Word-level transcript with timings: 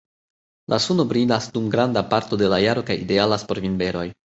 La 0.73 0.79
suno 0.85 1.05
brilas 1.11 1.49
dum 1.59 1.67
granda 1.77 2.03
parto 2.15 2.41
de 2.45 2.51
la 2.55 2.61
jaro 2.67 2.87
kaj 2.91 2.99
idealas 3.05 3.49
por 3.53 3.65
vinberoj. 3.69 4.07